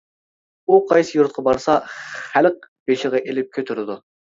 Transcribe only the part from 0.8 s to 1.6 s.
قايسى يۇرتقا